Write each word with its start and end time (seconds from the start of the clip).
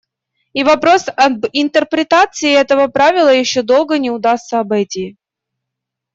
И 0.53 0.63
вопрос 0.63 1.09
об 1.15 1.45
интерпретации 1.53 2.51
этого 2.55 2.87
правила 2.87 3.31
еще 3.31 3.61
долго 3.61 3.99
не 3.99 4.09
удастся 4.09 4.59
обойти;. 4.59 5.15